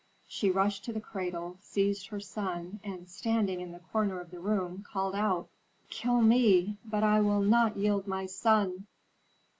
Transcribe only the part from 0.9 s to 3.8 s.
the cradle, seized her son, and, standing in the